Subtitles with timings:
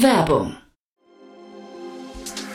[0.00, 0.56] Werbung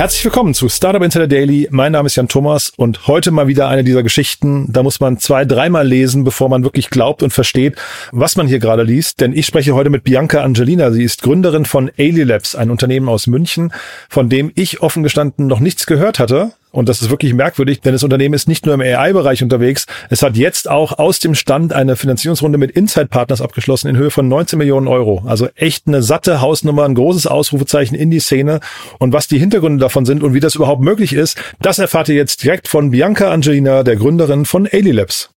[0.00, 1.68] Herzlich willkommen zu Startup Insider Daily.
[1.70, 4.72] Mein Name ist Jan Thomas und heute mal wieder eine dieser Geschichten.
[4.72, 7.76] Da muss man zwei, dreimal lesen, bevor man wirklich glaubt und versteht,
[8.10, 9.20] was man hier gerade liest.
[9.20, 10.90] Denn ich spreche heute mit Bianca Angelina.
[10.90, 13.74] Sie ist Gründerin von Ali Labs, ein Unternehmen aus München,
[14.08, 16.52] von dem ich offen gestanden noch nichts gehört hatte.
[16.72, 20.22] Und das ist wirklich merkwürdig, denn das Unternehmen ist nicht nur im AI-Bereich unterwegs, es
[20.22, 24.28] hat jetzt auch aus dem Stand eine Finanzierungsrunde mit Inside Partners abgeschlossen in Höhe von
[24.28, 25.22] 19 Millionen Euro.
[25.26, 28.60] Also echt eine satte Hausnummer, ein großes Ausrufezeichen in die Szene.
[28.98, 32.14] Und was die Hintergründe davon sind und wie das überhaupt möglich ist, das erfahrt ihr
[32.14, 35.30] jetzt direkt von Bianca Angelina, der Gründerin von Ali Labs.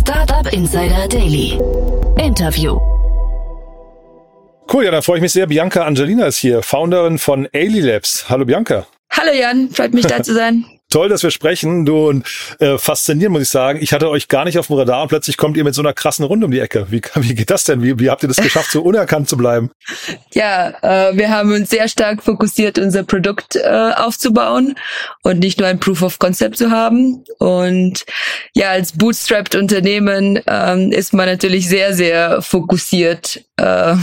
[0.00, 1.58] Startup Insider Daily.
[2.16, 2.97] Interview.
[4.70, 5.46] Cool, ja, dann freue ich mich sehr.
[5.46, 8.28] Bianca Angelina ist hier, Founderin von Ali Labs.
[8.28, 8.86] Hallo Bianca.
[9.10, 10.64] Hallo Jan, freut mich da zu sein.
[10.90, 11.84] Toll, dass wir sprechen.
[11.84, 12.26] Du und
[12.60, 13.78] äh, faszinierend muss ich sagen.
[13.82, 15.92] Ich hatte euch gar nicht auf dem Radar und plötzlich kommt ihr mit so einer
[15.92, 16.86] krassen Runde um die Ecke.
[16.90, 17.82] Wie, wie geht das denn?
[17.82, 19.70] Wie, wie habt ihr das geschafft, so unerkannt zu bleiben?
[20.32, 24.76] Ja, äh, wir haben uns sehr stark fokussiert, unser Produkt äh, aufzubauen
[25.22, 27.22] und nicht nur ein Proof of Concept zu haben.
[27.38, 28.06] Und
[28.54, 33.94] ja, als bootstrapped Unternehmen ähm, ist man natürlich sehr, sehr fokussiert, äh,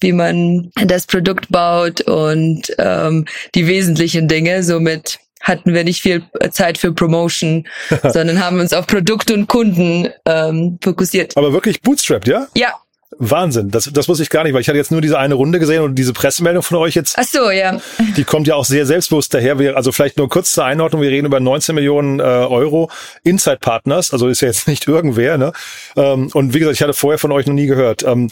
[0.00, 3.24] wie man das Produkt baut und ähm,
[3.54, 4.62] die wesentlichen Dinge.
[4.62, 7.66] Somit hatten wir nicht viel Zeit für Promotion,
[8.02, 11.36] sondern haben uns auf Produkt und Kunden ähm, fokussiert.
[11.36, 12.46] Aber wirklich bootstrapped, ja?
[12.54, 12.74] Ja,
[13.18, 15.58] Wahnsinn, das, das wusste ich gar nicht, weil ich hatte jetzt nur diese eine Runde
[15.58, 17.16] gesehen und diese Pressemeldung von euch jetzt.
[17.18, 17.80] Ach so, ja.
[18.16, 19.58] Die kommt ja auch sehr selbstbewusst daher.
[19.58, 22.90] Wir, also vielleicht nur kurz zur Einordnung, wir reden über 19 Millionen äh, Euro
[23.22, 25.38] Inside Partners, also ist ja jetzt nicht irgendwer.
[25.38, 25.52] Ne?
[25.96, 28.02] Ähm, und wie gesagt, ich hatte vorher von euch noch nie gehört.
[28.02, 28.30] Ähm,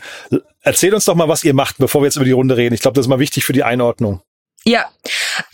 [0.62, 2.74] erzählt uns doch mal, was ihr macht, bevor wir jetzt über die Runde reden.
[2.74, 4.22] Ich glaube, das ist mal wichtig für die Einordnung.
[4.66, 4.90] Ja,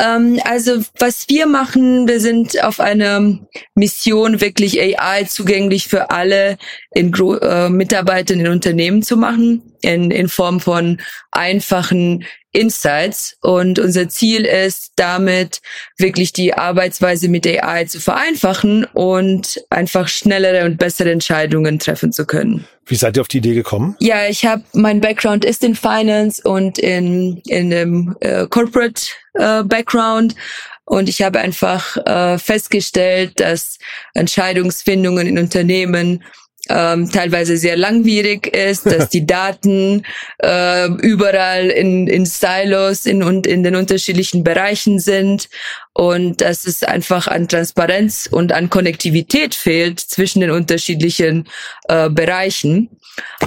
[0.01, 3.39] ähm, also was wir machen, wir sind auf einer
[3.77, 6.59] Mission, wirklich AI zugänglich für alle
[6.91, 11.01] in äh, Mitarbeitern in Unternehmen zu machen, in, in Form von
[11.31, 12.25] einfachen
[12.57, 13.37] Insights.
[13.43, 15.61] Und unser Ziel ist damit
[15.99, 22.27] wirklich die Arbeitsweise mit AI zu vereinfachen und einfach schnellere und bessere Entscheidungen treffen zu
[22.27, 22.67] können.
[22.87, 23.97] Wie seid ihr auf die Idee gekommen?
[23.99, 29.03] Ja, ich habe mein Background ist in Finance und in in dem äh, Corporate
[29.35, 30.37] äh, Background
[30.85, 33.79] und ich habe einfach äh, festgestellt, dass
[34.15, 36.23] Entscheidungsfindungen in Unternehmen
[36.69, 40.03] ähm, teilweise sehr langwierig ist, dass die Daten
[40.43, 45.49] äh, überall in, in Silos in, und in den unterschiedlichen Bereichen sind
[45.93, 51.49] und dass es einfach an Transparenz und an Konnektivität fehlt zwischen den unterschiedlichen
[51.89, 52.91] äh, Bereichen.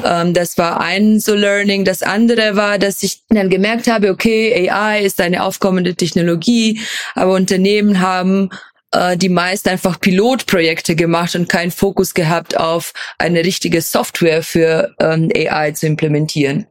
[0.03, 1.86] Ähm, das war ein so Learning.
[1.86, 6.81] Das andere war, dass ich dann gemerkt habe, okay, AI ist eine aufkommende Technologie,
[7.16, 8.50] aber Unternehmen haben
[8.91, 14.95] äh, die meist einfach Pilotprojekte gemacht und keinen Fokus gehabt auf eine richtige Software für
[15.00, 16.67] ähm, AI zu implementieren.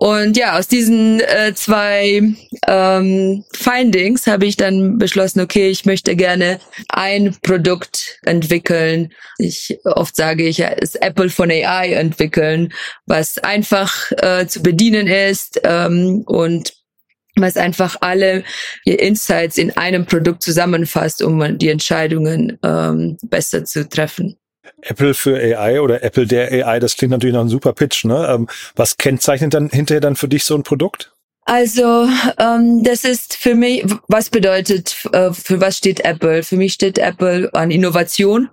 [0.00, 2.22] Und ja, aus diesen äh, zwei
[2.68, 9.12] ähm, Findings habe ich dann beschlossen, okay, ich möchte gerne ein Produkt entwickeln.
[9.38, 12.72] Ich oft sage ich, es Apple von AI entwickeln,
[13.06, 16.77] was einfach äh, zu bedienen ist ähm, und
[17.40, 18.44] was einfach alle
[18.84, 24.36] Insights in einem Produkt zusammenfasst, um die Entscheidungen ähm, besser zu treffen.
[24.82, 28.04] Apple für AI oder Apple der AI, das klingt natürlich nach einem super Pitch.
[28.04, 28.26] Ne?
[28.28, 31.12] Ähm, was kennzeichnet dann hinterher dann für dich so ein Produkt?
[31.44, 32.06] Also
[32.38, 36.42] ähm, das ist für mich, was bedeutet, äh, für was steht Apple?
[36.42, 38.50] Für mich steht Apple an Innovation.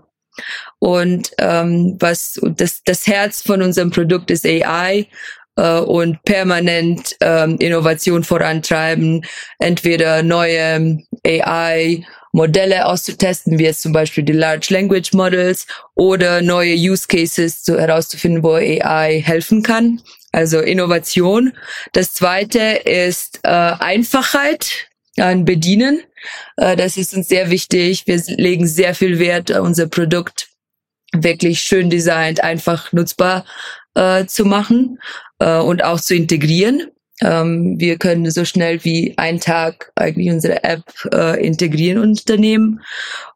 [0.79, 5.07] Und ähm, was das, das Herz von unserem Produkt ist AI
[5.55, 9.25] äh, und permanent ähm, Innovation vorantreiben,
[9.59, 12.05] entweder neue AI
[12.35, 17.79] Modelle auszutesten, wie jetzt zum Beispiel die Large Language Models oder neue Use Cases zu,
[17.79, 20.01] herauszufinden, wo AI helfen kann.
[20.33, 21.53] Also Innovation.
[21.93, 26.01] Das zweite ist äh, Einfachheit an Bedienen.
[26.57, 28.05] Äh, das ist uns sehr wichtig.
[28.05, 30.49] Wir legen sehr viel Wert, unser Produkt
[31.13, 33.45] wirklich schön designt, einfach nutzbar
[33.95, 34.99] äh, zu machen
[35.39, 36.91] äh, und auch zu integrieren.
[37.21, 40.83] Ähm, wir können so schnell wie ein Tag eigentlich unsere App
[41.13, 42.81] äh, integrieren Unternehmen.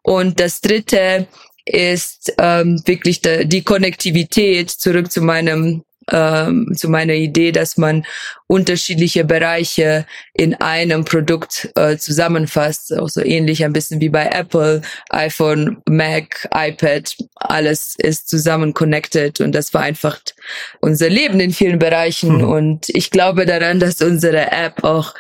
[0.02, 1.28] Und das dritte
[1.66, 8.06] ist ähm, wirklich de, die Konnektivität zurück zu meinem ähm, zu meiner Idee, dass man
[8.48, 14.82] unterschiedliche Bereiche in einem Produkt äh, zusammenfasst, auch so ähnlich ein bisschen wie bei Apple,
[15.10, 20.36] iPhone, Mac, iPad, alles ist zusammen connected und das vereinfacht
[20.82, 22.50] unser Leben in vielen Bereichen mhm.
[22.50, 25.14] und ich glaube daran, dass unsere App auch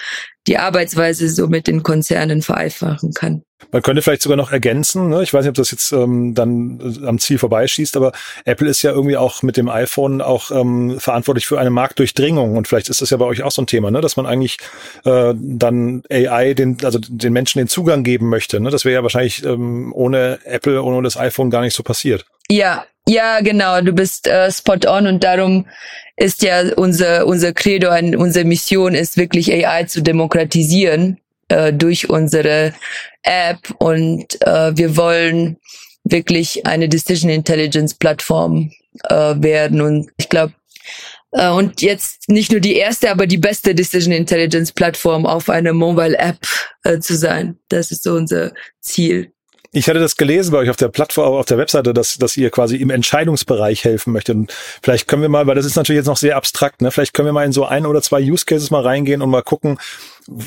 [0.47, 3.43] die Arbeitsweise so mit den Konzernen vereinfachen kann.
[3.71, 5.21] Man könnte vielleicht sogar noch ergänzen, ne?
[5.21, 8.13] ich weiß nicht, ob das jetzt ähm, dann äh, am Ziel vorbeischießt, aber
[8.45, 12.69] Apple ist ja irgendwie auch mit dem iPhone auch ähm, verantwortlich für eine Marktdurchdringung und
[12.69, 13.99] vielleicht ist das ja bei euch auch so ein Thema, ne?
[13.99, 14.57] dass man eigentlich
[15.03, 18.61] äh, dann AI, den, also den Menschen den Zugang geben möchte.
[18.61, 18.69] Ne?
[18.69, 22.25] Das wäre ja wahrscheinlich ähm, ohne Apple, ohne das iPhone gar nicht so passiert.
[22.49, 25.65] Ja, ja, genau, du bist äh, spot on und darum
[26.19, 31.17] ist ja unser, unser Credo, unsere Mission ist wirklich AI zu demokratisieren
[31.47, 32.73] äh, durch unsere
[33.23, 35.57] App und äh, wir wollen
[36.03, 38.71] wirklich eine Decision Intelligence Plattform
[39.09, 40.53] äh, werden und ich glaube
[41.31, 45.73] äh, und jetzt nicht nur die erste, aber die beste Decision Intelligence Plattform auf einer
[45.73, 46.39] Mobile App
[46.83, 47.57] äh, zu sein.
[47.69, 48.51] Das ist so unser
[48.81, 49.31] Ziel.
[49.71, 52.49] Ich hatte das gelesen bei euch auf der Plattform, auf der Webseite, dass, dass ihr
[52.49, 54.35] quasi im Entscheidungsbereich helfen möchtet.
[54.35, 54.51] Und
[54.81, 56.89] vielleicht können wir mal, weil das ist natürlich jetzt noch sehr abstrakt, ne?
[56.89, 59.43] Vielleicht können wir mal in so ein oder zwei Use Cases mal reingehen und mal
[59.43, 59.77] gucken,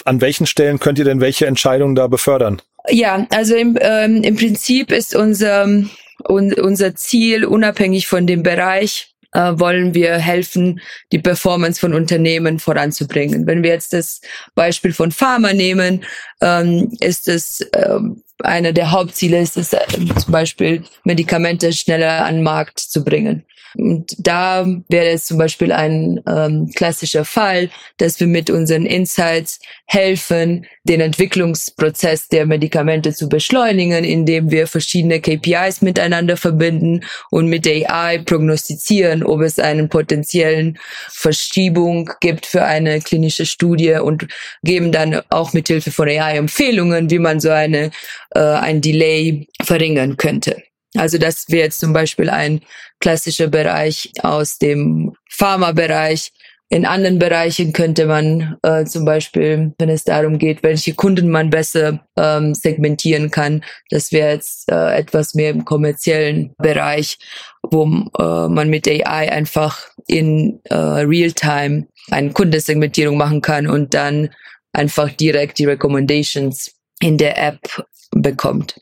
[0.04, 2.60] an welchen Stellen könnt ihr denn welche Entscheidungen da befördern?
[2.88, 9.12] Ja, also im, ähm, im Prinzip ist unser, un, unser Ziel unabhängig von dem Bereich,
[9.32, 10.80] äh, wollen wir helfen,
[11.10, 13.46] die Performance von Unternehmen voranzubringen.
[13.46, 14.20] Wenn wir jetzt das
[14.54, 16.04] Beispiel von Pharma nehmen,
[16.42, 19.78] ähm, ist es ähm, einer der Hauptziele, ist es äh,
[20.18, 23.44] zum Beispiel Medikamente schneller an den Markt zu bringen.
[23.74, 29.60] Und da wäre es zum Beispiel ein ähm, klassischer Fall, dass wir mit unseren Insights
[29.86, 37.66] helfen, den Entwicklungsprozess der Medikamente zu beschleunigen, indem wir verschiedene KPIs miteinander verbinden und mit
[37.66, 40.78] AI prognostizieren, ob es einen potenziellen
[41.08, 44.26] Verschiebung gibt für eine klinische Studie und
[44.62, 47.90] geben dann auch mit Hilfe von AI Empfehlungen, wie man so eine
[48.34, 50.62] äh, ein Delay verringern könnte.
[50.96, 52.61] Also das wäre jetzt zum Beispiel ein
[53.00, 56.32] klassischer Bereich aus dem Pharmabereich.
[56.69, 61.50] In anderen Bereichen könnte man äh, zum Beispiel, wenn es darum geht, welche Kunden man
[61.50, 67.19] besser ähm, segmentieren kann, das wäre jetzt äh, etwas mehr im kommerziellen Bereich,
[67.62, 74.31] wo äh, man mit AI einfach in äh, Realtime eine Kundensegmentierung machen kann und dann
[74.72, 78.80] einfach direkt die Recommendations in der App bekommt.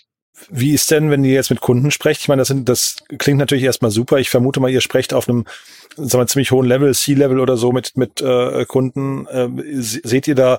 [0.49, 2.23] Wie ist denn, wenn ihr jetzt mit Kunden sprecht?
[2.23, 4.19] Ich meine, das, sind, das klingt natürlich erstmal super.
[4.19, 5.45] Ich vermute mal, ihr sprecht auf einem
[5.97, 9.27] sagen wir, ziemlich hohen Level, C-Level oder so mit, mit äh, Kunden.
[9.27, 9.49] Äh,
[9.81, 10.59] seht ihr da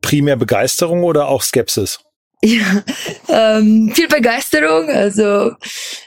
[0.00, 2.00] primär Begeisterung oder auch Skepsis?
[2.40, 2.84] Ja,
[3.28, 4.88] ähm, viel Begeisterung.
[4.90, 5.50] Also,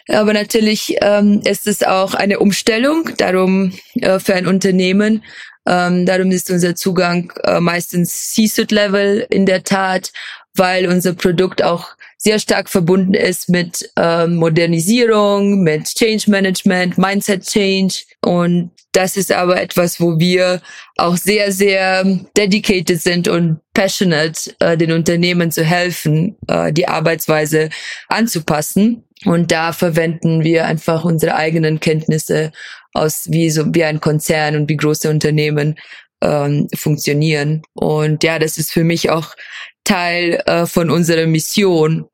[0.08, 3.10] aber natürlich ähm, ist es auch eine Umstellung.
[3.18, 5.26] Darum äh, für ein Unternehmen.
[5.68, 10.12] Ähm, darum ist unser Zugang äh, meistens C-Suite-Level in der Tat,
[10.56, 17.48] weil unser Produkt auch sehr stark verbunden ist mit ähm, Modernisierung, mit Change Management, Mindset
[17.48, 18.04] Change.
[18.22, 20.62] Und das ist aber etwas, wo wir
[20.98, 22.04] auch sehr, sehr
[22.38, 27.70] dedicated sind und passionate, äh, den Unternehmen zu helfen, äh, die Arbeitsweise
[28.08, 29.04] anzupassen.
[29.26, 32.52] Und da verwenden wir einfach unsere eigenen Kenntnisse
[32.94, 35.78] aus, wie so, wie ein Konzern und wie große Unternehmen
[36.22, 37.62] ähm, funktionieren.
[37.74, 39.36] Und ja, das ist für mich auch
[39.84, 42.06] Teil äh, von unserer Mission,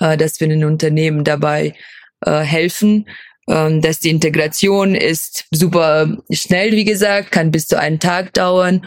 [0.00, 1.74] äh, dass wir den Unternehmen dabei
[2.24, 3.06] äh, helfen.
[3.48, 8.86] Ähm, dass die Integration ist super schnell, wie gesagt, kann bis zu einen Tag dauern.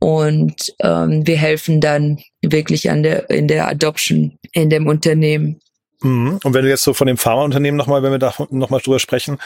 [0.00, 5.60] Und ähm, wir helfen dann wirklich an der, in der Adoption in dem Unternehmen.
[6.02, 6.40] Mhm.
[6.42, 9.38] Und wenn du jetzt so von dem Pharmaunternehmen nochmal, wenn wir da nochmal drüber sprechen,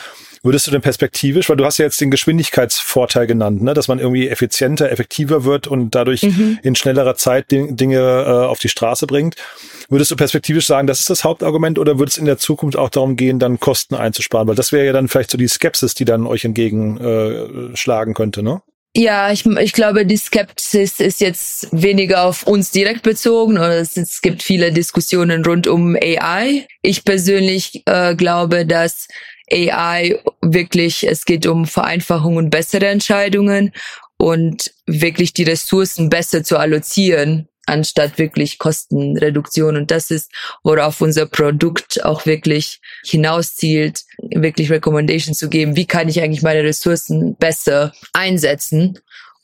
[0.43, 3.99] würdest du denn perspektivisch, weil du hast ja jetzt den Geschwindigkeitsvorteil genannt, ne, dass man
[3.99, 6.59] irgendwie effizienter, effektiver wird und dadurch mhm.
[6.63, 9.37] in schnellerer Zeit Dinge äh, auf die Straße bringt.
[9.89, 12.91] Würdest du perspektivisch sagen, das ist das Hauptargument oder würde es in der Zukunft auch
[12.91, 14.49] darum gehen, dann Kosten einzusparen?
[14.49, 18.43] Weil das wäre ja dann vielleicht so die Skepsis, die dann euch entgegenschlagen äh, könnte,
[18.43, 18.63] ne?
[18.99, 23.95] Ja, ich, ich glaube, die Skepsis ist jetzt weniger auf uns direkt bezogen oder es,
[23.99, 26.67] es gibt viele Diskussionen rund um AI.
[26.81, 29.07] Ich persönlich äh, glaube, dass
[29.53, 33.73] AI wirklich, es geht um Vereinfachung und bessere Entscheidungen
[34.17, 39.77] und wirklich die Ressourcen besser zu allozieren anstatt wirklich Kostenreduktion.
[39.77, 40.33] Und das ist,
[40.63, 45.77] worauf unser Produkt auch wirklich hinauszielt, wirklich Recommendation zu geben.
[45.77, 48.99] Wie kann ich eigentlich meine Ressourcen besser einsetzen,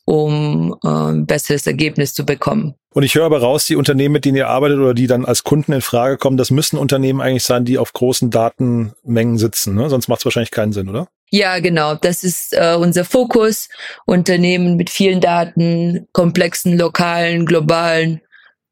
[0.05, 2.75] um äh, ein besseres Ergebnis zu bekommen?
[2.95, 5.45] Und ich höre aber raus, die Unternehmen, mit denen ihr arbeitet oder die dann als
[5.45, 9.75] Kunden in Frage kommen, das müssen Unternehmen eigentlich sein, die auf großen Datenmengen sitzen.
[9.75, 9.89] Ne?
[9.89, 11.09] Sonst macht es wahrscheinlich keinen Sinn, oder?
[11.35, 11.95] Ja, genau.
[11.95, 13.71] Das ist äh, unser Fokus.
[14.05, 18.21] Unternehmen mit vielen Daten, komplexen, lokalen, globalen,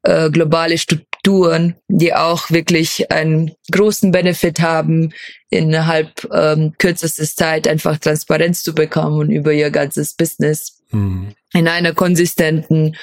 [0.03, 5.11] äh, globale Strukturen, die auch wirklich einen großen Benefit haben,
[5.49, 10.83] innerhalb ähm, kürzester Zeit einfach Transparenz zu bekommen über ihr ganzes Business.
[10.91, 11.33] Mhm.
[11.53, 12.95] In einer konsistenten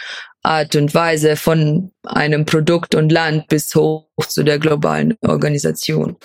[0.44, 6.16] Art und Weise von einem Produkt und Land bis hoch zu der globalen Organisation.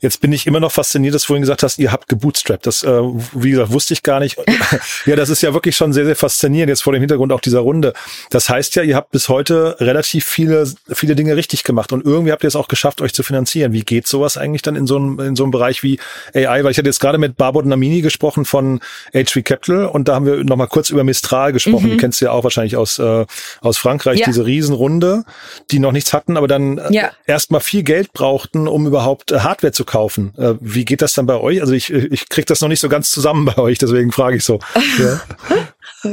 [0.00, 2.66] Jetzt bin ich immer noch fasziniert, dass du vorhin gesagt hast, ihr habt gebootstrapped.
[2.66, 3.00] Das, äh,
[3.32, 4.36] wie gesagt, wusste ich gar nicht.
[5.06, 7.60] ja, das ist ja wirklich schon sehr, sehr faszinierend jetzt vor dem Hintergrund auch dieser
[7.60, 7.94] Runde.
[8.28, 12.32] Das heißt ja, ihr habt bis heute relativ viele, viele Dinge richtig gemacht und irgendwie
[12.32, 13.72] habt ihr es auch geschafft, euch zu finanzieren.
[13.72, 15.98] Wie geht sowas eigentlich dann in so einem, in so einem Bereich wie
[16.34, 16.64] AI?
[16.64, 18.80] Weil ich hatte jetzt gerade mit Barbot Namini gesprochen von
[19.14, 21.86] H3 Capital und da haben wir nochmal kurz über Mistral gesprochen.
[21.86, 21.90] Mhm.
[21.92, 23.24] Die kennst du ja auch wahrscheinlich aus, äh,
[23.62, 24.26] aus Frankreich, ja.
[24.26, 25.24] diese Riesenrunde,
[25.70, 27.10] die noch nichts hatten, aber dann äh, ja.
[27.34, 30.32] Erstmal viel Geld brauchten, um überhaupt äh, Hardware zu kaufen.
[30.38, 31.60] Äh, wie geht das dann bei euch?
[31.60, 34.44] Also ich, ich krieg das noch nicht so ganz zusammen bei euch, deswegen frage ich
[34.44, 34.58] so.
[34.98, 35.20] Ja.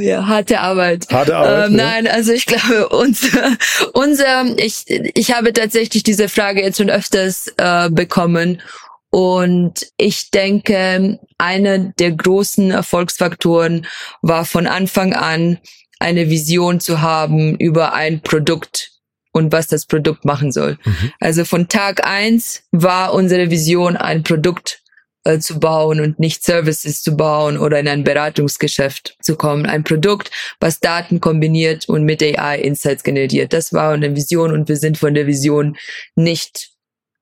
[0.00, 1.06] Ja, harte Arbeit.
[1.10, 1.66] Harte Arbeit.
[1.66, 1.84] Ähm, ja.
[1.84, 3.58] Nein, also ich glaube, unser,
[3.92, 8.62] unser, ich, ich habe tatsächlich diese Frage jetzt schon öfters äh, bekommen.
[9.10, 13.86] Und ich denke, einer der großen Erfolgsfaktoren
[14.22, 15.58] war von Anfang an
[15.98, 18.92] eine Vision zu haben über ein Produkt
[19.32, 20.78] und was das Produkt machen soll.
[20.84, 21.12] Mhm.
[21.20, 24.82] Also von Tag eins war unsere Vision, ein Produkt
[25.24, 29.66] äh, zu bauen und nicht Services zu bauen oder in ein Beratungsgeschäft zu kommen.
[29.66, 33.52] Ein Produkt, was Daten kombiniert und mit AI Insights generiert.
[33.52, 35.76] Das war eine Vision und wir sind von der Vision
[36.16, 36.70] nicht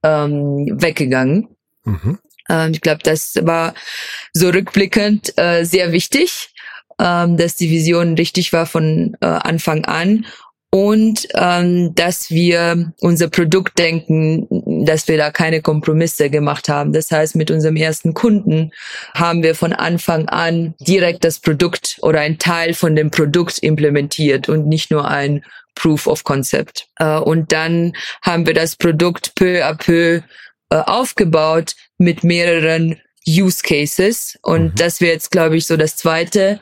[0.02, 1.48] ähm, weggegangen.
[1.84, 2.18] Mhm.
[2.48, 3.74] Ähm, ich glaube, das war
[4.32, 6.54] so rückblickend äh, sehr wichtig,
[6.98, 10.26] ähm, dass die Vision richtig war von äh, Anfang an
[10.72, 14.46] und ähm, dass wir unser Produkt denken,
[14.86, 16.92] dass wir da keine Kompromisse gemacht haben.
[16.92, 18.70] Das heißt, mit unserem ersten Kunden
[19.14, 24.48] haben wir von Anfang an direkt das Produkt oder ein Teil von dem Produkt implementiert
[24.48, 26.86] und nicht nur ein Proof of Concept.
[26.98, 30.20] Äh, und dann haben wir das Produkt peu à peu
[30.70, 34.38] äh, aufgebaut mit mehreren Use Cases.
[34.42, 34.74] Und mhm.
[34.76, 36.60] das wäre jetzt, glaube ich, so das zweite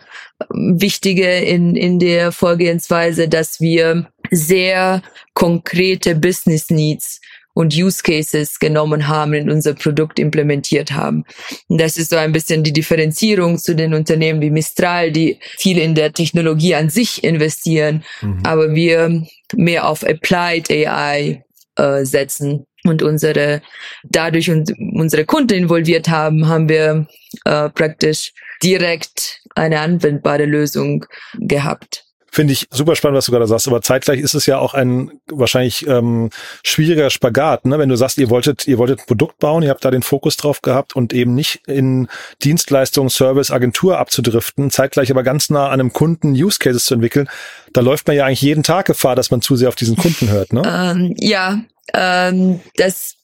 [0.52, 5.02] ähm, Wichtige in, in der Vorgehensweise, dass wir sehr
[5.34, 7.20] konkrete Business Needs
[7.54, 11.24] und Use Cases genommen haben, in unser Produkt implementiert haben.
[11.66, 15.78] Und das ist so ein bisschen die Differenzierung zu den Unternehmen wie Mistral, die viel
[15.78, 18.40] in der Technologie an sich investieren, mhm.
[18.44, 19.24] aber wir
[19.56, 21.42] mehr auf Applied AI
[21.74, 23.62] äh, setzen und unsere
[24.04, 27.06] dadurch und unsere Kunden involviert haben, haben wir
[27.44, 28.32] äh, praktisch
[28.62, 31.04] direkt eine anwendbare Lösung
[31.34, 32.04] gehabt.
[32.30, 35.10] Finde ich super spannend, was du gerade sagst, aber zeitgleich ist es ja auch ein
[35.30, 36.28] wahrscheinlich ähm,
[36.62, 37.78] schwieriger Spagat, ne?
[37.78, 40.36] wenn du sagst, ihr wolltet, ihr wolltet ein Produkt bauen, ihr habt da den Fokus
[40.36, 42.06] drauf gehabt und eben nicht in
[42.44, 47.30] Dienstleistung, Service, Agentur abzudriften, zeitgleich aber ganz nah an einem Kunden Use Cases zu entwickeln,
[47.72, 50.28] da läuft man ja eigentlich jeden Tag Gefahr, dass man zu sehr auf diesen Kunden
[50.28, 50.62] hört, ne?
[50.66, 51.60] Ähm, ja,
[51.94, 53.16] ähm, das,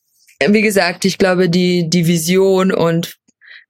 [0.47, 3.16] wie gesagt, ich glaube, die, die Vision und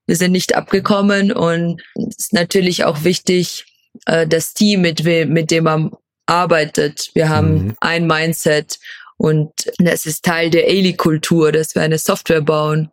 [0.07, 3.65] wir sind nicht abgekommen und es ist natürlich auch wichtig,
[4.07, 5.91] äh, das Team, mit, mit dem man
[6.27, 7.11] arbeitet.
[7.15, 7.77] Wir haben mhm.
[7.81, 8.79] ein Mindset
[9.17, 12.91] und das ist Teil der Ailey-Kultur, dass wir eine Software bauen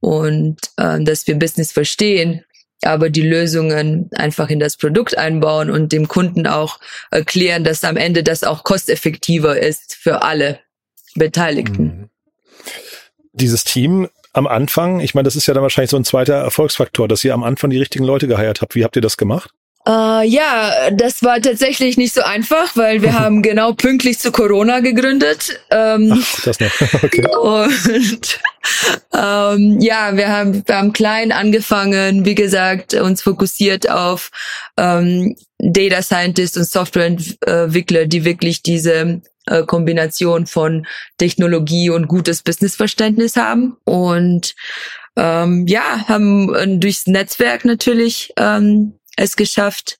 [0.00, 2.44] und äh, dass wir Business verstehen,
[2.82, 6.80] aber die Lösungen einfach in das Produkt einbauen und dem Kunden auch
[7.10, 10.60] erklären, dass am Ende das auch kosteffektiver ist für alle.
[11.14, 11.82] Beteiligten.
[11.82, 12.08] Mhm.
[13.32, 17.08] Dieses Team am Anfang, ich meine, das ist ja dann wahrscheinlich so ein zweiter Erfolgsfaktor,
[17.08, 18.74] dass ihr am Anfang die richtigen Leute geheiert habt.
[18.74, 19.50] Wie habt ihr das gemacht?
[19.88, 24.80] Uh, ja, das war tatsächlich nicht so einfach, weil wir haben genau pünktlich zu Corona
[24.80, 25.58] gegründet.
[25.70, 26.70] Ähm, Ach, das noch.
[27.02, 27.26] Okay.
[27.34, 28.40] Und
[29.14, 34.30] ähm, ja, wir haben, wir haben klein angefangen, wie gesagt, uns fokussiert auf
[34.76, 40.86] ähm, Data Scientists und Softwareentwickler, die wirklich diese äh, Kombination von
[41.18, 43.76] Technologie und gutes Businessverständnis haben.
[43.84, 44.54] Und
[45.16, 49.98] ähm, ja, haben äh, durchs Netzwerk natürlich ähm, es geschafft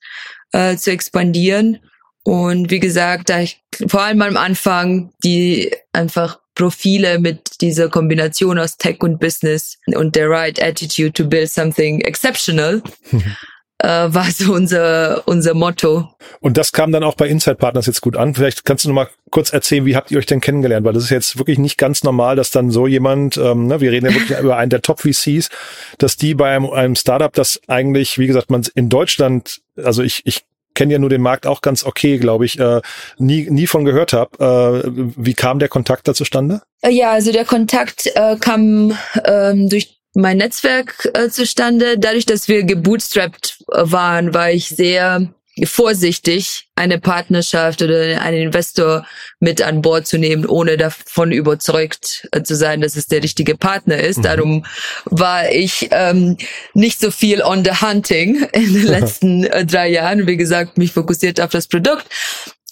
[0.53, 1.79] äh, zu expandieren.
[2.23, 8.59] Und wie gesagt, da ich, vor allem am Anfang die einfach Profile mit dieser Kombination
[8.59, 12.81] aus Tech und Business und der right attitude to build something exceptional
[13.81, 16.09] äh, war so unser, unser Motto.
[16.39, 18.35] Und das kam dann auch bei Inside Partners jetzt gut an.
[18.35, 20.85] Vielleicht kannst du noch mal kurz erzählen, wie habt ihr euch denn kennengelernt?
[20.85, 23.91] Weil das ist jetzt wirklich nicht ganz normal, dass dann so jemand, ähm, ne, wir
[23.91, 25.49] reden ja wirklich über einen der Top-VCs,
[25.97, 30.21] dass die bei einem, einem Startup, das eigentlich, wie gesagt, man in Deutschland, also ich,
[30.25, 32.81] ich kenne ja nur den Markt auch ganz okay, glaube ich, äh,
[33.17, 34.83] nie, nie von gehört habe.
[34.85, 36.61] Äh, wie kam der Kontakt da zustande?
[36.87, 41.97] Ja, also der Kontakt äh, kam ähm, durch mein Netzwerk äh, zustande.
[41.97, 45.29] Dadurch, dass wir gebootstrapped äh, waren, war ich sehr
[45.65, 49.05] vorsichtig, eine Partnerschaft oder einen Investor
[49.39, 53.55] mit an Bord zu nehmen, ohne davon überzeugt äh, zu sein, dass es der richtige
[53.57, 54.19] Partner ist.
[54.19, 54.23] Mhm.
[54.23, 54.65] Darum
[55.05, 56.37] war ich ähm,
[56.73, 60.25] nicht so viel on the hunting in den letzten äh, drei Jahren.
[60.25, 62.05] Wie gesagt, mich fokussiert auf das Produkt.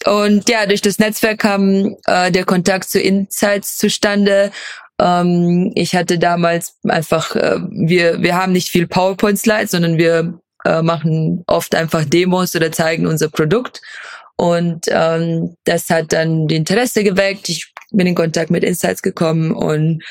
[0.05, 4.51] Und ja, durch das Netzwerk kam äh, der Kontakt zu Insights zustande
[4.99, 10.81] ähm, ich hatte damals einfach, äh, wir, wir haben nicht viel PowerPoint-Slides, sondern wir äh,
[10.81, 13.81] machen oft einfach Demos oder zeigen unser Produkt.
[14.35, 17.49] Und ähm, das hat dann die Interesse geweckt.
[17.49, 20.03] Ich bin in Kontakt mit Insights gekommen und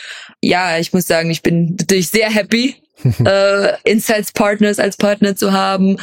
[0.43, 2.77] ja, ich muss sagen, ich bin natürlich sehr happy,
[3.25, 5.97] äh, Insights Partners als Partner zu haben,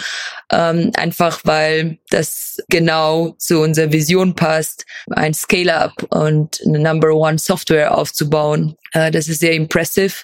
[0.51, 7.37] ähm, einfach weil das genau zu unserer Vision passt, ein Scale-up und eine Number One
[7.37, 8.75] Software aufzubauen.
[8.93, 10.15] Äh, das ist sehr impressive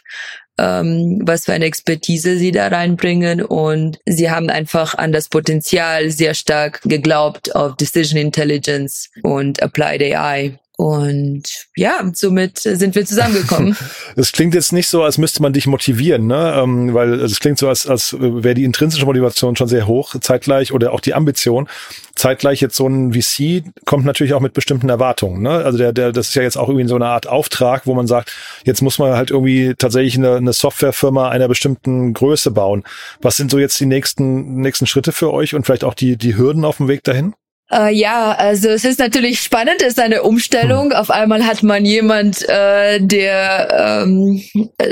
[0.62, 6.12] ähm, was für eine Expertise sie da reinbringen und sie haben einfach an das Potenzial
[6.12, 10.60] sehr stark geglaubt auf Decision Intelligence und Applied AI.
[10.82, 11.44] Und
[11.76, 13.78] ja, somit sind wir zusammengekommen.
[14.16, 16.56] Es klingt jetzt nicht so, als müsste man dich motivieren, ne?
[16.58, 20.74] Ähm, weil es klingt so, als, als wäre die intrinsische Motivation schon sehr hoch, zeitgleich
[20.74, 21.70] oder auch die Ambition.
[22.16, 25.44] Zeitgleich jetzt so ein VC kommt natürlich auch mit bestimmten Erwartungen.
[25.44, 25.52] Ne?
[25.52, 28.08] Also der, der, das ist ja jetzt auch irgendwie so eine Art Auftrag, wo man
[28.08, 28.36] sagt,
[28.66, 32.84] jetzt muss man halt irgendwie tatsächlich eine, eine Softwarefirma einer bestimmten Größe bauen.
[33.22, 36.36] Was sind so jetzt die nächsten, nächsten Schritte für euch und vielleicht auch die, die
[36.36, 37.36] Hürden auf dem Weg dahin?
[37.72, 40.92] Äh, ja, also es ist natürlich spannend, es ist eine Umstellung.
[40.92, 40.98] Hm.
[40.98, 44.44] Auf einmal hat man jemand, äh, der ähm,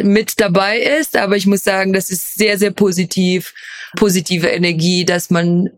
[0.03, 3.53] mit dabei ist, aber ich muss sagen, das ist sehr, sehr positiv,
[3.95, 5.69] positive Energie, dass man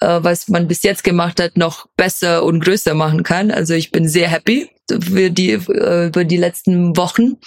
[0.00, 3.50] äh, was man bis jetzt gemacht hat, noch besser und größer machen kann.
[3.50, 7.38] Also ich bin sehr happy für die, äh, über die letzten Wochen.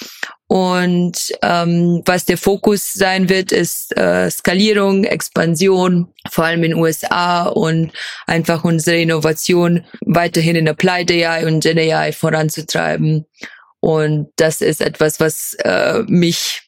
[0.48, 7.48] Und ähm, was der Fokus sein wird, ist äh, Skalierung, Expansion, vor allem in USA
[7.48, 7.92] und
[8.28, 13.26] einfach unsere Innovation weiterhin in Applied AI und Gen AI voranzutreiben.
[13.82, 16.62] Und das ist etwas, was äh, mich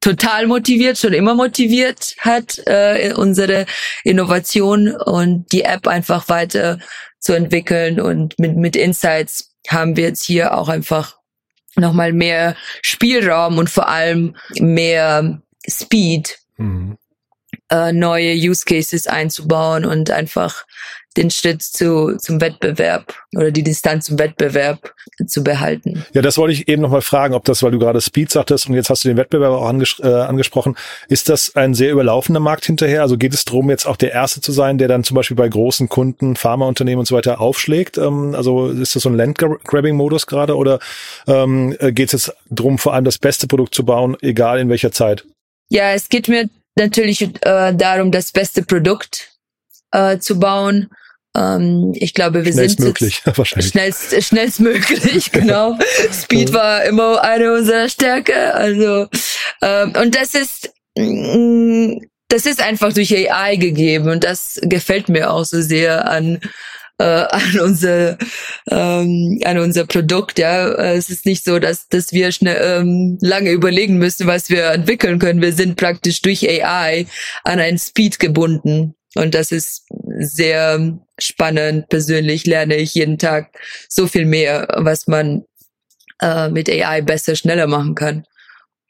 [0.00, 3.64] total motiviert, schon immer motiviert hat, äh, unsere
[4.04, 6.78] Innovation und die App einfach weiter
[7.18, 7.98] zu entwickeln.
[7.98, 11.21] Und mit, mit Insights haben wir jetzt hier auch einfach
[11.76, 16.98] nochmal mehr Spielraum und vor allem mehr Speed, mhm.
[17.70, 20.66] äh, neue Use Cases einzubauen und einfach
[21.16, 24.94] den Schritt zu, zum Wettbewerb oder die Distanz zum Wettbewerb
[25.26, 26.04] zu behalten.
[26.12, 28.74] Ja, das wollte ich eben nochmal fragen, ob das, weil du gerade Speed sagtest und
[28.74, 30.76] jetzt hast du den Wettbewerb auch anges äh, angesprochen,
[31.08, 33.02] ist das ein sehr überlaufender Markt hinterher?
[33.02, 35.48] Also geht es darum, jetzt auch der Erste zu sein, der dann zum Beispiel bei
[35.48, 37.98] großen Kunden, Pharmaunternehmen und so weiter aufschlägt?
[37.98, 40.78] Ähm, also ist das so ein Landgrabbing-Modus gerade oder
[41.26, 44.68] ähm, äh, geht es jetzt darum, vor allem das beste Produkt zu bauen, egal in
[44.68, 45.24] welcher Zeit?
[45.68, 49.32] Ja, es geht mir natürlich äh, darum, das beste Produkt
[49.92, 50.88] äh, zu bauen.
[51.34, 53.70] Ähm, ich glaube, wir sind möglich, wahrscheinlich.
[53.70, 55.78] Schnellst, schnellstmöglich, genau.
[56.12, 58.54] Speed war immer eine unserer Stärke.
[58.54, 59.06] Also
[59.62, 65.30] ähm, und das ist mm, das ist einfach durch AI gegeben und das gefällt mir
[65.32, 66.40] auch so sehr an
[66.98, 68.18] äh, an unser
[68.70, 70.38] ähm, an unser Produkt.
[70.38, 74.66] Ja, es ist nicht so, dass dass wir schnell ähm, lange überlegen müssen, was wir
[74.66, 75.40] entwickeln können.
[75.40, 77.06] Wir sind praktisch durch AI
[77.44, 78.94] an einen Speed gebunden.
[79.14, 79.86] Und das ist
[80.18, 81.88] sehr spannend.
[81.88, 85.44] Persönlich lerne ich jeden Tag so viel mehr, was man
[86.20, 88.24] äh, mit AI besser, schneller machen kann.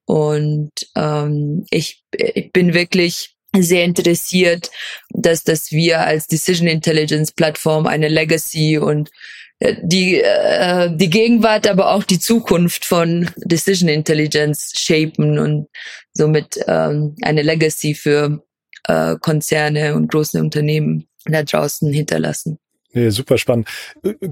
[0.05, 4.71] Und ähm, ich, ich bin wirklich sehr interessiert,
[5.11, 9.11] dass, dass wir als Decision Intelligence Plattform eine Legacy und
[9.59, 15.69] äh, die, äh, die Gegenwart, aber auch die Zukunft von Decision Intelligence shapen und
[16.13, 18.43] somit ähm, eine Legacy für
[18.89, 22.59] äh, Konzerne und große Unternehmen da draußen hinterlassen.
[22.95, 23.69] Nee, super spannend.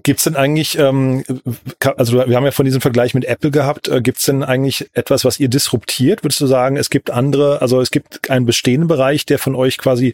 [0.03, 1.25] Gibt's denn eigentlich, ähm,
[1.97, 5.25] also wir haben ja von diesem Vergleich mit Apple gehabt, äh, gibt's denn eigentlich etwas,
[5.25, 6.23] was ihr disruptiert?
[6.23, 9.79] Würdest du sagen, es gibt andere, also es gibt einen bestehenden Bereich, der von euch
[9.79, 10.13] quasi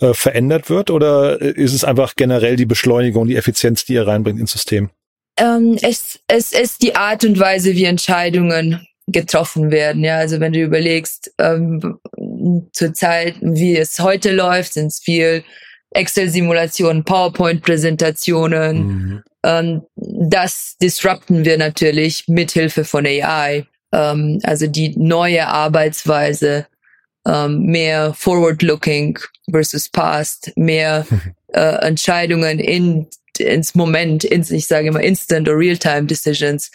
[0.00, 4.38] äh, verändert wird oder ist es einfach generell die Beschleunigung, die Effizienz, die ihr reinbringt
[4.38, 4.90] ins System?
[5.36, 10.04] Ähm, es, es ist die Art und Weise, wie Entscheidungen getroffen werden.
[10.04, 11.98] Ja, also wenn du überlegst, ähm,
[12.72, 15.44] zurzeit, wie es heute läuft, sind es viel
[15.90, 18.86] Excel-Simulationen, PowerPoint-Präsentationen.
[18.86, 19.22] Mhm.
[19.44, 23.66] Ähm, das disrupten wir natürlich mit Hilfe von AI.
[23.92, 26.66] Ähm, also die neue Arbeitsweise,
[27.26, 29.18] ähm, mehr forward-looking
[29.50, 31.06] versus past, mehr
[31.52, 33.06] äh, Entscheidungen in,
[33.38, 36.70] ins Moment, ins, ich sage immer instant or real-time decisions.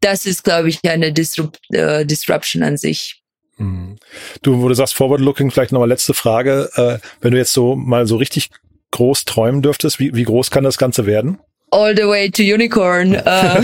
[0.00, 3.15] Das ist, glaube ich, eine Disrupt, äh, Disruption an sich.
[3.58, 3.96] Mhm.
[4.42, 6.70] Du, wo du sagst Forward-Looking, vielleicht nochmal letzte Frage.
[6.74, 8.50] Äh, wenn du jetzt so mal so richtig
[8.92, 11.38] groß träumen dürftest, wie, wie groß kann das Ganze werden?
[11.72, 13.14] All the way to Unicorn.
[13.14, 13.60] Äh.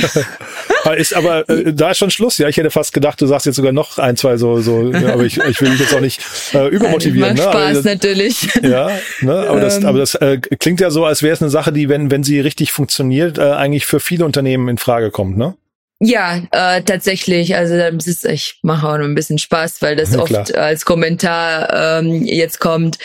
[0.96, 2.36] ist aber äh, da ist schon Schluss.
[2.38, 4.90] Ja, ich hätte fast gedacht, du sagst jetzt sogar noch ein, zwei so, so.
[4.92, 6.20] Aber ich, ich will dich jetzt auch nicht
[6.52, 7.36] äh, übermotivieren.
[7.36, 7.60] Nein, macht ne?
[7.60, 8.48] Spaß aber, natürlich.
[8.62, 9.48] Ja, ne?
[9.48, 9.86] aber das, ähm.
[9.86, 12.40] aber das äh, klingt ja so, als wäre es eine Sache, die, wenn wenn sie
[12.40, 15.54] richtig funktioniert, äh, eigentlich für viele Unternehmen in Frage kommt, ne?
[16.04, 17.54] Ja, äh, tatsächlich.
[17.54, 20.84] Also das ist, ich mache auch noch ein bisschen Spaß, weil das ja, oft als
[20.84, 22.98] Kommentar ähm, jetzt kommt.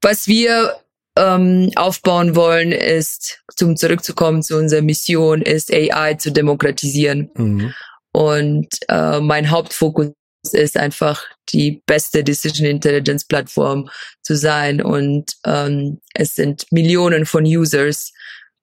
[0.00, 0.76] Was wir
[1.18, 7.28] ähm, aufbauen wollen, ist, zum zurückzukommen zu unserer Mission, ist AI zu demokratisieren.
[7.34, 7.74] Mhm.
[8.12, 10.12] Und äh, mein Hauptfokus
[10.52, 13.90] ist einfach die beste Decision Intelligence Plattform
[14.22, 14.80] zu sein.
[14.80, 18.12] Und ähm, es sind Millionen von Users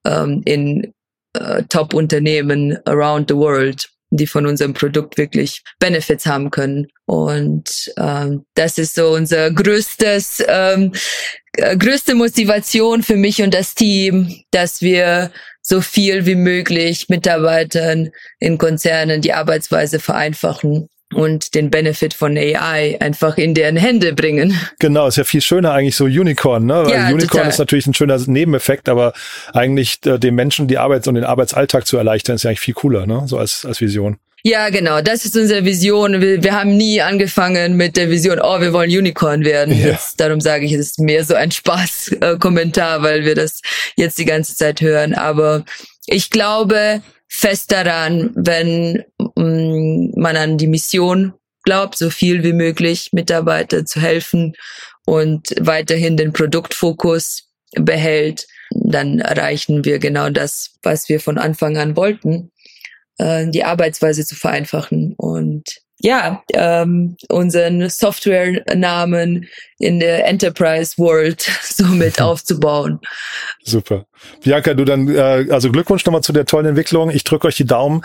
[0.06, 0.94] ähm, in
[1.34, 6.88] äh, Top-Unternehmen around the world, die von unserem Produkt wirklich Benefits haben können.
[7.06, 10.91] Und ähm, das ist so unser größtes, ähm,
[11.54, 18.10] äh, größte Motivation für mich und das Team, dass wir so viel wie möglich Mitarbeitern
[18.39, 24.58] in Konzernen die Arbeitsweise vereinfachen und den Benefit von AI einfach in deren Hände bringen.
[24.80, 26.86] Genau, ist ja viel schöner eigentlich so Unicorn, ne?
[26.86, 27.50] Weil ja, Unicorn total.
[27.50, 29.13] ist natürlich ein schöner Nebeneffekt, aber
[29.54, 32.74] eigentlich äh, den Menschen die Arbeits- und den Arbeitsalltag zu erleichtern, ist ja eigentlich viel
[32.74, 33.24] cooler, ne?
[33.26, 34.17] So als, als Vision.
[34.43, 35.02] Ja, genau.
[35.02, 36.19] Das ist unsere Vision.
[36.19, 39.78] Wir, wir haben nie angefangen mit der Vision, oh, wir wollen Unicorn werden.
[39.78, 39.89] Ja.
[39.89, 43.62] Jetzt, darum sage ich, es ist mehr so ein Spaß-Kommentar, äh, weil wir das
[43.95, 45.13] jetzt die ganze Zeit hören.
[45.13, 45.63] Aber
[46.08, 47.02] ich glaube,
[47.34, 54.02] fest daran, wenn mm, man an die Mission glaubt, so viel wie möglich Mitarbeiter zu
[54.02, 54.54] helfen
[55.06, 61.96] und weiterhin den Produktfokus behält, dann erreichen wir genau das, was wir von Anfang an
[61.96, 62.52] wollten,
[63.17, 65.63] äh, die Arbeitsweise zu vereinfachen und
[66.04, 69.48] ja, ähm, unseren Software-Namen
[69.80, 73.00] in der Enterprise World somit aufzubauen.
[73.64, 74.06] Super.
[74.44, 77.12] Bianca, du dann, äh, also Glückwunsch nochmal zu der tollen Entwicklung.
[77.12, 78.02] Ich drücke euch die Daumen.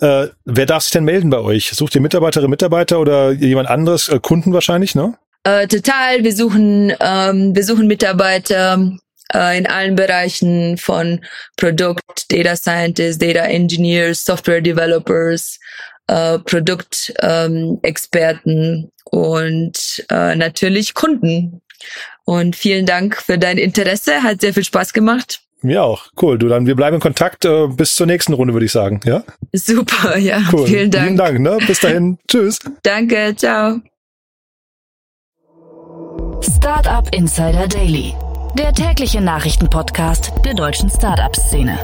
[0.00, 1.70] Äh, wer darf sich denn melden bei euch?
[1.72, 4.08] Sucht ihr Mitarbeiterinnen, Mitarbeiter oder jemand anderes?
[4.08, 5.14] Äh, Kunden wahrscheinlich, ne?
[5.44, 6.22] Äh, total.
[6.22, 8.92] Wir suchen, ähm, wir suchen Mitarbeiter
[9.34, 11.20] äh, in allen Bereichen von
[11.56, 15.58] Produkt, Data Scientists, Data Engineers, Software Developers,
[16.12, 21.62] äh, Produktexperten ähm, und äh, natürlich Kunden.
[22.24, 24.22] Und vielen Dank für dein Interesse.
[24.22, 25.40] Hat sehr viel Spaß gemacht.
[25.62, 26.06] Mir auch.
[26.20, 26.38] Cool.
[26.38, 29.00] Du dann, wir bleiben in Kontakt äh, bis zur nächsten Runde, würde ich sagen.
[29.04, 29.22] Ja?
[29.52, 30.42] Super, ja.
[30.52, 30.66] Cool.
[30.66, 31.04] Vielen Dank.
[31.04, 31.58] Vielen Dank, ne?
[31.66, 32.18] Bis dahin.
[32.28, 32.58] Tschüss.
[32.82, 33.80] Danke, ciao.
[36.40, 38.14] Startup Insider Daily.
[38.58, 41.78] Der tägliche Nachrichtenpodcast der deutschen Startup-Szene.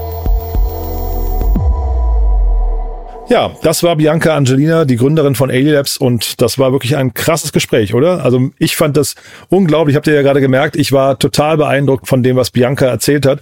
[3.29, 7.13] Ja, das war Bianca Angelina, die Gründerin von Alien Labs und das war wirklich ein
[7.13, 8.25] krasses Gespräch, oder?
[8.25, 9.17] Also ich fand das
[9.51, 13.27] unglaublich, habt ihr ja gerade gemerkt, ich war total beeindruckt von dem, was Bianca erzählt
[13.27, 13.41] hat.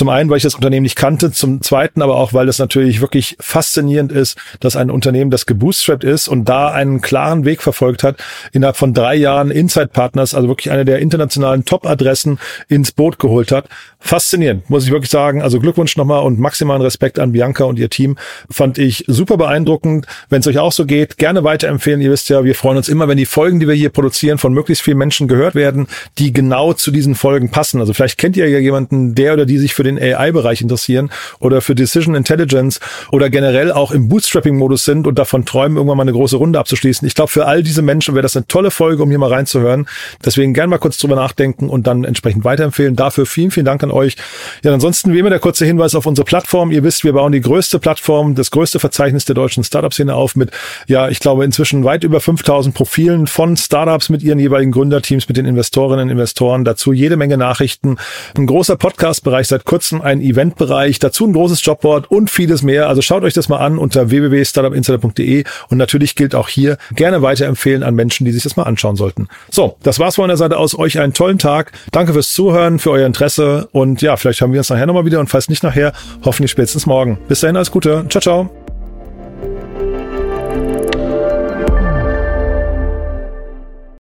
[0.00, 3.02] Zum einen, weil ich das Unternehmen nicht kannte, zum zweiten aber auch, weil es natürlich
[3.02, 8.02] wirklich faszinierend ist, dass ein Unternehmen, das gebootstrapped ist und da einen klaren Weg verfolgt
[8.02, 8.16] hat,
[8.52, 13.52] innerhalb von drei Jahren Inside Partners, also wirklich eine der internationalen Top-Adressen ins Boot geholt
[13.52, 13.68] hat.
[14.02, 15.42] Faszinierend, muss ich wirklich sagen.
[15.42, 18.16] Also Glückwunsch nochmal und maximalen Respekt an Bianca und ihr Team.
[18.50, 20.06] Fand ich super beeindruckend.
[20.30, 22.00] Wenn es euch auch so geht, gerne weiterempfehlen.
[22.00, 24.54] Ihr wisst ja, wir freuen uns immer, wenn die Folgen, die wir hier produzieren, von
[24.54, 25.86] möglichst vielen Menschen gehört werden,
[26.16, 27.78] die genau zu diesen Folgen passen.
[27.78, 31.60] Also vielleicht kennt ihr ja jemanden, der oder die sich für den AI-Bereich interessieren oder
[31.60, 36.12] für Decision Intelligence oder generell auch im Bootstrapping-Modus sind und davon träumen, irgendwann mal eine
[36.12, 37.06] große Runde abzuschließen.
[37.06, 39.86] Ich glaube, für all diese Menschen wäre das eine tolle Folge, um hier mal reinzuhören.
[40.24, 42.96] Deswegen gerne mal kurz drüber nachdenken und dann entsprechend weiterempfehlen.
[42.96, 44.16] Dafür vielen, vielen Dank an euch.
[44.62, 46.70] Ja, ansonsten wie immer der kurze Hinweis auf unsere Plattform.
[46.70, 50.50] Ihr wisst, wir bauen die größte Plattform, das größte Verzeichnis der deutschen Startup-Szene auf mit,
[50.86, 55.36] ja, ich glaube inzwischen weit über 5000 Profilen von Startups mit ihren jeweiligen Gründerteams, mit
[55.36, 56.64] den Investorinnen und Investoren.
[56.64, 57.96] Dazu jede Menge Nachrichten.
[58.36, 62.88] Ein großer Podcast-Bereich seit kurzem, ein Eventbereich, dazu ein großes Jobboard und vieles mehr.
[62.88, 67.82] Also schaut euch das mal an unter www.startupinsider.de und natürlich gilt auch hier gerne weiterempfehlen
[67.82, 69.28] an Menschen, die sich das mal anschauen sollten.
[69.50, 70.78] So, das war's von der Seite aus.
[70.78, 71.72] Euch einen tollen Tag.
[71.92, 75.20] Danke fürs Zuhören, für euer Interesse und ja, vielleicht haben wir uns nachher nochmal wieder
[75.20, 75.92] und falls nicht nachher,
[76.24, 77.18] hoffentlich spätestens morgen.
[77.28, 78.04] Bis dahin, alles Gute.
[78.08, 78.59] Ciao, ciao.